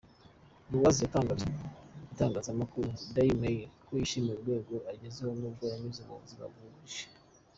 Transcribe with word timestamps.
Loise 0.71 1.01
yatangarije 1.03 1.47
igitangazamakuru 2.03 2.87
Dail 3.13 3.33
Mail 3.41 3.61
ko 3.85 3.91
yishimira 3.99 4.35
urwego 4.37 4.73
ugezeho 4.93 5.31
nubwo 5.39 5.63
yanyuze 5.71 6.01
mu 6.07 6.15
buzima 6.21 6.45
buruhije. 6.51 7.03